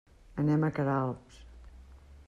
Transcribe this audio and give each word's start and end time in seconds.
Anem 0.43 0.65
a 0.67 0.71
Queralbs. 0.79 1.39